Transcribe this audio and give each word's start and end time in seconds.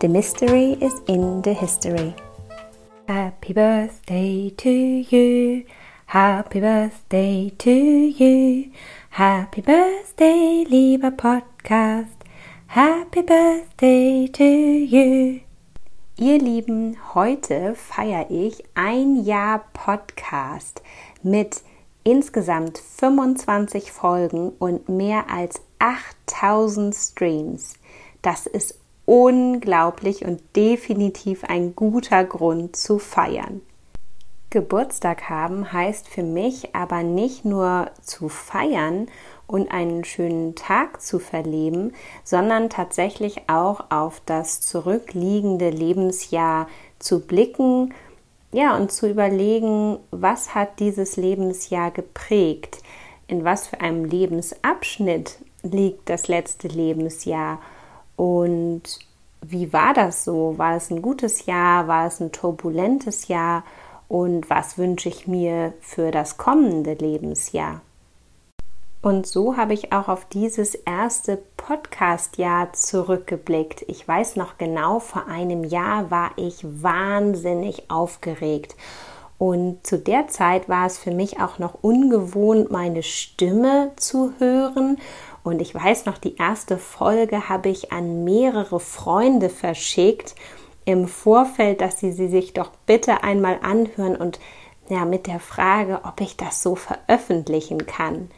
The 0.00 0.06
mystery 0.06 0.76
is 0.80 0.94
in 1.08 1.42
the 1.42 1.52
history. 1.52 2.14
Happy 3.08 3.52
birthday 3.52 4.48
to 4.50 4.70
you. 4.70 5.64
Happy 6.06 6.60
birthday 6.60 7.50
to 7.58 7.72
you. 7.72 8.70
Happy 9.10 9.60
birthday, 9.60 10.64
lieber 10.70 11.10
Podcast. 11.10 12.14
Happy 12.68 13.22
birthday 13.22 14.28
to 14.28 14.44
you. 14.44 15.40
Ihr 16.16 16.38
Lieben, 16.38 16.96
heute 17.14 17.74
feiere 17.74 18.30
ich 18.30 18.62
ein 18.76 19.24
Jahr 19.24 19.64
Podcast 19.72 20.80
mit 21.24 21.62
insgesamt 22.04 22.78
25 22.78 23.90
Folgen 23.90 24.50
und 24.60 24.88
mehr 24.88 25.28
als 25.28 25.60
8000 25.80 26.94
Streams. 26.94 27.74
Das 28.22 28.46
ist 28.46 28.78
unglaublich 29.08 30.26
und 30.26 30.42
definitiv 30.54 31.42
ein 31.44 31.74
guter 31.74 32.24
Grund 32.24 32.76
zu 32.76 32.98
feiern. 32.98 33.62
Geburtstag 34.50 35.30
haben 35.30 35.72
heißt 35.72 36.08
für 36.08 36.22
mich 36.22 36.74
aber 36.74 37.02
nicht 37.02 37.46
nur 37.46 37.90
zu 38.02 38.28
feiern 38.28 39.06
und 39.46 39.70
einen 39.70 40.04
schönen 40.04 40.54
Tag 40.56 41.00
zu 41.00 41.18
verleben, 41.20 41.94
sondern 42.22 42.68
tatsächlich 42.68 43.48
auch 43.48 43.90
auf 43.90 44.20
das 44.26 44.60
zurückliegende 44.60 45.70
Lebensjahr 45.70 46.68
zu 46.98 47.26
blicken, 47.26 47.94
ja, 48.52 48.76
und 48.76 48.92
zu 48.92 49.08
überlegen, 49.08 49.98
was 50.10 50.54
hat 50.54 50.80
dieses 50.80 51.16
Lebensjahr 51.16 51.90
geprägt? 51.90 52.82
In 53.26 53.44
was 53.44 53.68
für 53.68 53.80
einem 53.80 54.04
Lebensabschnitt 54.04 55.38
liegt 55.62 56.10
das 56.10 56.28
letzte 56.28 56.68
Lebensjahr? 56.68 57.58
Und 58.18 58.82
wie 59.42 59.72
war 59.72 59.94
das 59.94 60.24
so? 60.24 60.58
War 60.58 60.74
es 60.76 60.90
ein 60.90 61.02
gutes 61.02 61.46
Jahr? 61.46 61.86
War 61.86 62.08
es 62.08 62.18
ein 62.18 62.32
turbulentes 62.32 63.28
Jahr? 63.28 63.62
Und 64.08 64.50
was 64.50 64.76
wünsche 64.76 65.08
ich 65.08 65.28
mir 65.28 65.72
für 65.80 66.10
das 66.10 66.36
kommende 66.36 66.94
Lebensjahr? 66.94 67.80
Und 69.02 69.28
so 69.28 69.56
habe 69.56 69.72
ich 69.72 69.92
auch 69.92 70.08
auf 70.08 70.24
dieses 70.24 70.74
erste 70.74 71.38
Podcast-Jahr 71.56 72.72
zurückgeblickt. 72.72 73.84
Ich 73.86 74.08
weiß 74.08 74.34
noch 74.34 74.58
genau, 74.58 74.98
vor 74.98 75.28
einem 75.28 75.62
Jahr 75.62 76.10
war 76.10 76.32
ich 76.34 76.64
wahnsinnig 76.64 77.88
aufgeregt. 77.88 78.74
Und 79.38 79.86
zu 79.86 79.96
der 79.96 80.26
Zeit 80.26 80.68
war 80.68 80.86
es 80.86 80.98
für 80.98 81.12
mich 81.12 81.38
auch 81.40 81.60
noch 81.60 81.74
ungewohnt, 81.82 82.72
meine 82.72 83.04
Stimme 83.04 83.92
zu 83.94 84.32
hören 84.40 84.98
und 85.48 85.62
ich 85.62 85.74
weiß 85.74 86.04
noch, 86.04 86.18
die 86.18 86.36
erste 86.36 86.76
Folge 86.76 87.48
habe 87.48 87.70
ich 87.70 87.90
an 87.90 88.22
mehrere 88.22 88.80
Freunde 88.80 89.48
verschickt 89.48 90.34
im 90.84 91.08
Vorfeld, 91.08 91.80
dass 91.80 91.98
sie 92.00 92.12
sie 92.12 92.28
sich 92.28 92.52
doch 92.52 92.70
bitte 92.84 93.22
einmal 93.22 93.58
anhören 93.62 94.14
und 94.14 94.38
ja, 94.90 95.06
mit 95.06 95.26
der 95.26 95.40
Frage, 95.40 96.00
ob 96.04 96.20
ich 96.20 96.36
das 96.36 96.62
so 96.62 96.76
veröffentlichen 96.76 97.86
kann. 97.86 98.30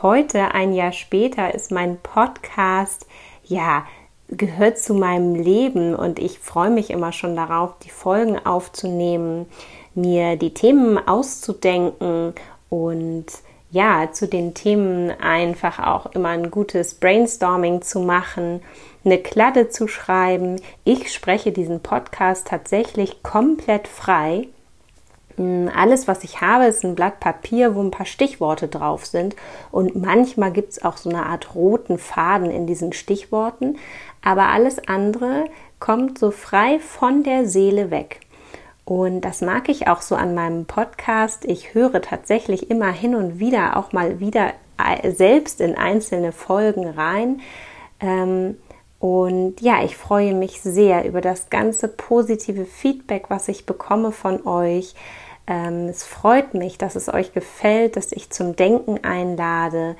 Heute, 0.00 0.54
ein 0.54 0.74
Jahr 0.74 0.92
später, 0.92 1.52
ist 1.52 1.72
mein 1.72 1.98
Podcast, 1.98 3.06
ja, 3.44 3.84
gehört 4.28 4.78
zu 4.78 4.94
meinem 4.94 5.34
Leben 5.34 5.94
und 5.96 6.20
ich 6.20 6.38
freue 6.38 6.70
mich 6.70 6.90
immer 6.90 7.10
schon 7.10 7.34
darauf, 7.34 7.78
die 7.82 7.90
Folgen 7.90 8.44
aufzunehmen, 8.46 9.46
mir 9.94 10.36
die 10.36 10.54
Themen 10.54 10.98
auszudenken 10.98 12.34
und 12.68 13.26
ja, 13.70 14.10
zu 14.12 14.28
den 14.28 14.54
Themen 14.54 15.10
einfach 15.10 15.78
auch 15.78 16.06
immer 16.12 16.30
ein 16.30 16.50
gutes 16.50 16.94
Brainstorming 16.94 17.82
zu 17.82 18.00
machen, 18.00 18.62
eine 19.04 19.18
Kladde 19.18 19.68
zu 19.68 19.88
schreiben. 19.88 20.60
Ich 20.84 21.12
spreche 21.12 21.52
diesen 21.52 21.80
Podcast 21.80 22.46
tatsächlich 22.46 23.22
komplett 23.22 23.88
frei. 23.88 24.48
Hm, 25.36 25.70
alles, 25.74 26.08
was 26.08 26.24
ich 26.24 26.40
habe, 26.40 26.66
ist 26.66 26.84
ein 26.84 26.94
Blatt 26.94 27.20
Papier, 27.20 27.74
wo 27.74 27.82
ein 27.82 27.90
paar 27.90 28.06
Stichworte 28.06 28.68
drauf 28.68 29.06
sind. 29.06 29.36
Und 29.70 29.96
manchmal 29.96 30.52
gibt 30.52 30.72
es 30.72 30.84
auch 30.84 30.96
so 30.96 31.10
eine 31.10 31.26
Art 31.26 31.54
roten 31.54 31.98
Faden 31.98 32.50
in 32.50 32.66
diesen 32.66 32.92
Stichworten. 32.92 33.78
Aber 34.22 34.48
alles 34.48 34.88
andere 34.88 35.44
kommt 35.78 36.18
so 36.18 36.30
frei 36.30 36.78
von 36.80 37.22
der 37.22 37.46
Seele 37.46 37.90
weg. 37.90 38.20
Und 38.86 39.22
das 39.22 39.40
mag 39.40 39.68
ich 39.68 39.88
auch 39.88 40.00
so 40.00 40.14
an 40.14 40.32
meinem 40.32 40.64
Podcast. 40.64 41.44
Ich 41.44 41.74
höre 41.74 42.00
tatsächlich 42.00 42.70
immer 42.70 42.92
hin 42.92 43.16
und 43.16 43.40
wieder 43.40 43.76
auch 43.76 43.92
mal 43.92 44.20
wieder 44.20 44.52
äh, 44.78 45.10
selbst 45.10 45.60
in 45.60 45.74
einzelne 45.76 46.30
Folgen 46.30 46.88
rein. 46.88 47.40
Ähm, 47.98 48.56
und 49.00 49.60
ja, 49.60 49.82
ich 49.82 49.96
freue 49.96 50.34
mich 50.34 50.60
sehr 50.60 51.04
über 51.04 51.20
das 51.20 51.50
ganze 51.50 51.88
positive 51.88 52.64
Feedback, 52.64 53.24
was 53.28 53.48
ich 53.48 53.66
bekomme 53.66 54.12
von 54.12 54.46
euch. 54.46 54.94
Ähm, 55.48 55.88
es 55.88 56.04
freut 56.04 56.54
mich, 56.54 56.78
dass 56.78 56.94
es 56.94 57.12
euch 57.12 57.32
gefällt, 57.32 57.96
dass 57.96 58.12
ich 58.12 58.30
zum 58.30 58.54
Denken 58.54 59.02
einlade. 59.02 59.96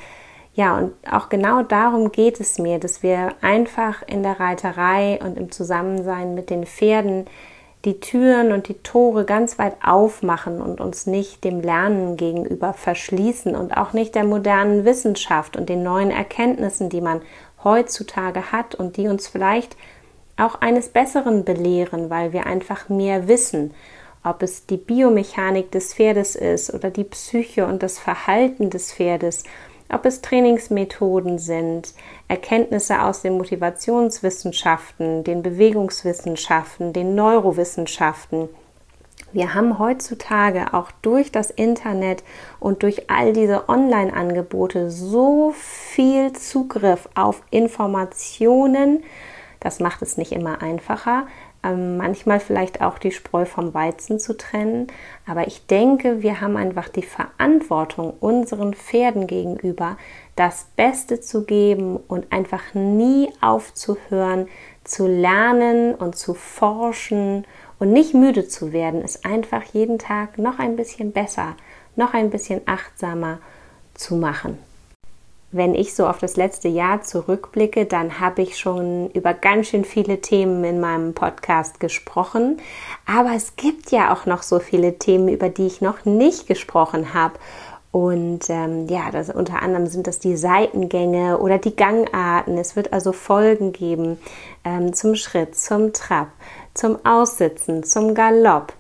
Ja, 0.55 0.79
und 0.79 0.93
auch 1.11 1.29
genau 1.29 1.65
darum 1.65 2.13
geht 2.13 2.39
es 2.39 2.59
mir, 2.59 2.79
dass 2.79 3.03
wir 3.03 3.35
einfach 3.41 4.05
in 4.07 4.23
der 4.23 4.39
Reiterei 4.39 5.19
und 5.21 5.37
im 5.37 5.51
Zusammensein 5.51 6.37
mit 6.37 6.51
den 6.51 6.65
Pferden 6.65 7.27
die 7.87 8.01
Türen 8.01 8.51
und 8.51 8.67
die 8.69 8.83
Tore 8.83 9.25
ganz 9.25 9.59
weit 9.61 9.77
aufmachen 9.81 10.61
und 10.61 10.81
uns 10.81 11.07
nicht 11.07 11.45
dem 11.45 11.61
Lernen 11.61 12.17
gegenüber 12.17 12.73
verschließen 12.73 13.55
und 13.55 13.77
auch 13.77 13.93
nicht 13.93 14.17
der 14.17 14.25
modernen 14.25 14.85
Wissenschaft 14.85 15.57
und 15.57 15.69
den 15.69 15.85
neuen 15.85 16.11
Erkenntnissen, 16.11 16.91
die 16.91 17.01
man 17.01 17.23
heutzutage 17.63 18.51
hat 18.51 18.75
und 18.75 18.97
die 18.97 19.07
uns 19.07 19.29
vielleicht 19.29 19.77
auch 20.37 20.57
eines 20.61 20.89
Besseren 20.89 21.45
belehren, 21.45 22.11
weil 22.11 22.33
wir 22.33 22.47
einfach 22.47 22.89
mehr 22.89 23.29
wissen, 23.29 23.73
ob 24.25 24.43
es 24.43 24.67
die 24.67 24.77
Biomechanik 24.77 25.71
des 25.71 25.95
Pferdes 25.95 26.35
ist 26.35 26.75
oder 26.75 26.91
die 26.91 27.05
Psyche 27.05 27.67
und 27.67 27.85
das 27.85 28.01
Verhalten 28.01 28.69
des 28.69 28.93
Pferdes 28.93 29.45
ob 29.93 30.05
es 30.05 30.21
Trainingsmethoden 30.21 31.39
sind, 31.39 31.95
Erkenntnisse 32.29 33.03
aus 33.03 33.23
den 33.23 33.37
Motivationswissenschaften, 33.37 35.25
den 35.25 35.43
Bewegungswissenschaften, 35.43 36.93
den 36.93 37.15
Neurowissenschaften. 37.15 38.49
Wir 39.33 39.55
haben 39.55 39.79
heutzutage 39.79 40.73
auch 40.73 40.91
durch 41.03 41.31
das 41.31 41.51
Internet 41.51 42.25
und 42.61 42.83
durch 42.83 43.11
all 43.11 43.33
diese 43.33 43.69
Online-Angebote 43.69 44.91
so 44.91 45.53
viel 45.55 46.33
Zugriff 46.33 47.09
auf 47.15 47.43
Informationen. 47.51 49.03
Das 49.61 49.81
macht 49.81 50.03
es 50.03 50.17
nicht 50.17 50.33
immer 50.33 50.63
einfacher, 50.63 51.27
ähm, 51.67 51.97
manchmal 51.97 52.41
vielleicht 52.41 52.81
auch 52.81 52.99
die 52.99 53.11
Spreu 53.11 53.45
vom 53.45 53.75
Weizen 53.75 54.21
zu 54.21 54.37
trennen. 54.37 54.87
Aber 55.27 55.47
ich 55.47 55.67
denke, 55.67 56.23
wir 56.23 56.41
haben 56.41 56.57
einfach 56.57 56.89
die 56.89 57.03
Verantwortung 57.03 58.15
unseren 58.21 58.75
Pferden 58.75 59.27
gegenüber, 59.27 59.97
das 60.37 60.67
Beste 60.77 61.21
zu 61.21 61.45
geben 61.45 61.97
und 61.97 62.33
einfach 62.33 62.75
nie 62.75 63.31
aufzuhören, 63.41 64.49
zu 64.85 65.07
lernen 65.07 65.95
und 65.95 66.17
zu 66.17 66.35
forschen 66.35 67.45
und 67.79 67.93
nicht 67.93 68.15
müde 68.15 68.47
zu 68.47 68.73
werden, 68.73 69.03
es 69.05 69.25
einfach 69.25 69.65
jeden 69.73 69.99
Tag 69.99 70.39
noch 70.39 70.59
ein 70.59 70.77
bisschen 70.77 71.13
besser, 71.13 71.57
noch 71.97 72.15
ein 72.15 72.31
bisschen 72.31 72.61
achtsamer 72.67 73.39
zu 73.95 74.15
machen 74.15 74.59
wenn 75.57 75.75
ich 75.75 75.95
so 75.95 76.07
auf 76.07 76.19
das 76.19 76.37
letzte 76.37 76.69
Jahr 76.69 77.03
zurückblicke, 77.03 77.87
dann 77.87 78.21
habe 78.21 78.43
ich 78.43 78.59
schon 78.59 79.11
über 79.11 79.35
ganz 79.35 79.69
schön 79.69 79.85
viele 79.85 80.21
Themen 80.21 80.65
in 80.65 80.81
meinem 80.81 81.15
Podcast 81.15 81.81
gesprochen. 81.81 82.59
Aber 83.07 83.33
es 83.35 83.57
gibt 83.57 83.91
ja 83.91 84.13
auch 84.13 84.27
noch 84.27 84.43
so 84.43 84.59
viele 84.59 84.99
Themen, 84.99 85.29
über 85.29 85.49
die 85.49 85.67
ich 85.67 85.81
noch 85.81 86.05
nicht 86.05 86.47
gesprochen 86.47 87.15
habe. 87.15 87.35
Und 87.97 88.51
ähm, 88.51 88.89
ja, 88.89 89.11
das, 89.11 89.31
unter 89.31 89.63
anderem 89.63 89.87
sind 89.87 90.07
das 90.07 90.19
die 90.19 90.37
Seitengänge 90.37 91.39
oder 91.39 91.57
die 91.57 91.75
Gangarten. 91.75 92.59
Es 92.59 92.77
wird 92.77 92.93
also 92.93 93.13
Folgen 93.13 93.73
geben 93.73 94.19
ähm, 94.65 94.93
zum 94.93 95.15
Schritt, 95.15 95.57
zum 95.57 95.95
Trab, 95.95 96.29
zum 96.75 96.99
Aussitzen, 97.07 97.85
zum 97.85 98.15
Galopp, 98.15 98.75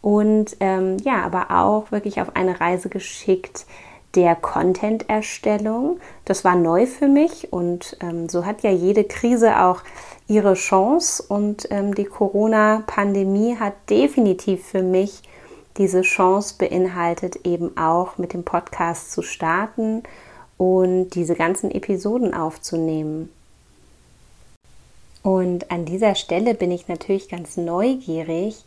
und 0.00 0.56
ähm, 0.60 0.96
ja, 1.04 1.22
aber 1.22 1.50
auch 1.50 1.90
wirklich 1.92 2.20
auf 2.20 2.36
eine 2.36 2.60
Reise 2.60 2.88
geschickt 2.88 3.66
der 4.14 4.34
Content-Erstellung. 4.34 5.98
Das 6.24 6.44
war 6.44 6.54
neu 6.54 6.86
für 6.86 7.08
mich 7.08 7.52
und 7.52 7.96
ähm, 8.00 8.28
so 8.28 8.44
hat 8.44 8.62
ja 8.62 8.70
jede 8.70 9.04
Krise 9.04 9.60
auch 9.60 9.82
ihre 10.28 10.54
Chance 10.54 11.22
und 11.26 11.68
ähm, 11.70 11.94
die 11.94 12.04
Corona-Pandemie 12.04 13.56
hat 13.58 13.74
definitiv 13.88 14.66
für 14.66 14.82
mich 14.82 15.22
diese 15.78 16.02
Chance 16.02 16.56
beinhaltet, 16.58 17.46
eben 17.46 17.76
auch 17.76 18.18
mit 18.18 18.32
dem 18.32 18.44
Podcast 18.44 19.12
zu 19.12 19.22
starten 19.22 20.02
und 20.58 21.10
diese 21.10 21.34
ganzen 21.34 21.70
Episoden 21.70 22.34
aufzunehmen. 22.34 23.30
Und 25.22 25.70
an 25.70 25.84
dieser 25.84 26.14
Stelle 26.14 26.54
bin 26.54 26.70
ich 26.70 26.88
natürlich 26.88 27.28
ganz 27.28 27.56
neugierig, 27.56 28.64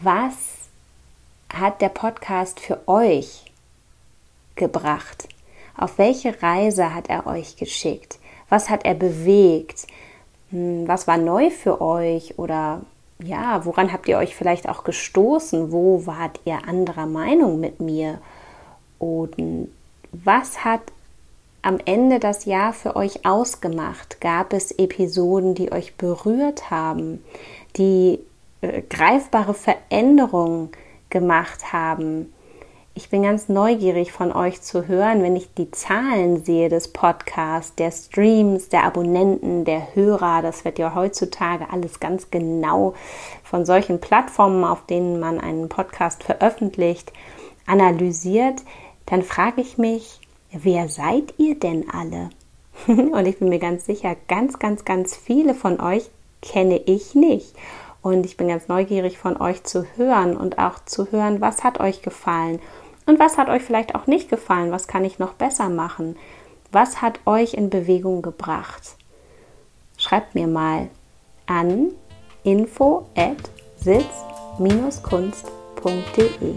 was 0.00 0.34
hat 1.52 1.80
der 1.80 1.88
Podcast 1.88 2.60
für 2.60 2.80
euch 2.86 3.44
gebracht? 4.54 5.28
Auf 5.76 5.98
welche 5.98 6.42
Reise 6.42 6.94
hat 6.94 7.08
er 7.08 7.26
euch 7.26 7.56
geschickt? 7.56 8.18
Was 8.48 8.70
hat 8.70 8.84
er 8.84 8.94
bewegt? 8.94 9.86
Hm, 10.50 10.86
was 10.86 11.06
war 11.06 11.16
neu 11.16 11.50
für 11.50 11.80
euch? 11.80 12.38
Oder 12.38 12.82
ja, 13.22 13.64
woran 13.64 13.92
habt 13.92 14.08
ihr 14.08 14.18
euch 14.18 14.34
vielleicht 14.34 14.68
auch 14.68 14.84
gestoßen? 14.84 15.72
Wo 15.72 16.06
wart 16.06 16.40
ihr 16.44 16.66
anderer 16.66 17.06
Meinung 17.06 17.60
mit 17.60 17.80
mir? 17.80 18.18
Und 18.98 19.68
was 20.12 20.64
hat 20.64 20.80
am 21.62 21.78
Ende 21.84 22.18
das 22.18 22.44
Jahr 22.44 22.72
für 22.72 22.96
euch 22.96 23.26
ausgemacht? 23.26 24.20
Gab 24.20 24.52
es 24.52 24.72
Episoden, 24.72 25.54
die 25.54 25.72
euch 25.72 25.96
berührt 25.96 26.70
haben, 26.70 27.22
die 27.76 28.18
äh, 28.60 28.82
greifbare 28.82 29.54
Veränderungen 29.54 30.70
gemacht 31.10 31.72
haben? 31.72 32.32
Ich 32.92 33.08
bin 33.08 33.22
ganz 33.22 33.48
neugierig 33.48 34.10
von 34.10 34.32
euch 34.32 34.62
zu 34.62 34.88
hören, 34.88 35.22
wenn 35.22 35.36
ich 35.36 35.54
die 35.54 35.70
Zahlen 35.70 36.44
sehe 36.44 36.68
des 36.68 36.88
Podcasts, 36.88 37.76
der 37.76 37.92
Streams, 37.92 38.68
der 38.68 38.82
Abonnenten, 38.82 39.64
der 39.64 39.94
Hörer. 39.94 40.42
Das 40.42 40.64
wird 40.64 40.80
ja 40.80 40.92
heutzutage 40.94 41.70
alles 41.70 42.00
ganz 42.00 42.32
genau 42.32 42.94
von 43.44 43.64
solchen 43.64 44.00
Plattformen, 44.00 44.64
auf 44.64 44.86
denen 44.86 45.20
man 45.20 45.40
einen 45.40 45.68
Podcast 45.68 46.24
veröffentlicht, 46.24 47.12
analysiert. 47.64 48.62
Dann 49.06 49.22
frage 49.22 49.60
ich 49.60 49.78
mich, 49.78 50.20
wer 50.50 50.88
seid 50.88 51.34
ihr 51.38 51.58
denn 51.58 51.86
alle? 51.90 52.30
Und 52.88 53.24
ich 53.24 53.38
bin 53.38 53.50
mir 53.50 53.60
ganz 53.60 53.86
sicher, 53.86 54.16
ganz, 54.26 54.58
ganz, 54.58 54.84
ganz 54.84 55.14
viele 55.14 55.54
von 55.54 55.80
euch 55.80 56.10
kenne 56.42 56.78
ich 56.78 57.14
nicht. 57.14 57.54
Und 58.02 58.24
ich 58.24 58.36
bin 58.36 58.48
ganz 58.48 58.68
neugierig 58.68 59.18
von 59.18 59.40
euch 59.40 59.64
zu 59.64 59.84
hören 59.96 60.36
und 60.36 60.58
auch 60.58 60.84
zu 60.84 61.10
hören, 61.12 61.40
was 61.40 61.64
hat 61.64 61.80
euch 61.80 62.02
gefallen 62.02 62.60
und 63.06 63.18
was 63.18 63.36
hat 63.36 63.48
euch 63.48 63.62
vielleicht 63.62 63.94
auch 63.94 64.06
nicht 64.06 64.30
gefallen, 64.30 64.72
was 64.72 64.86
kann 64.86 65.04
ich 65.04 65.18
noch 65.18 65.34
besser 65.34 65.68
machen, 65.68 66.16
was 66.72 67.02
hat 67.02 67.20
euch 67.26 67.54
in 67.54 67.68
Bewegung 67.68 68.22
gebracht. 68.22 68.96
Schreibt 69.96 70.34
mir 70.34 70.46
mal 70.46 70.88
an 71.46 71.90
info 72.42 73.06
at 73.16 73.50
sitz-kunst.de. 73.76 76.54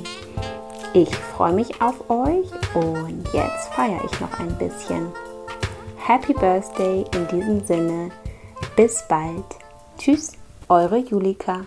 Ich 0.93 1.15
freue 1.15 1.53
mich 1.53 1.81
auf 1.81 2.09
euch 2.09 2.47
und 2.75 3.23
jetzt 3.33 3.73
feiere 3.73 4.05
ich 4.05 4.21
noch 4.21 4.39
ein 4.39 4.55
bisschen. 4.59 5.11
Happy 5.97 6.33
Birthday 6.33 7.03
in 7.15 7.27
diesem 7.27 7.65
Sinne. 7.65 8.11
Bis 8.75 9.03
bald. 9.07 9.43
Tschüss, 9.97 10.33
eure 10.69 11.03
Julika. 11.03 11.65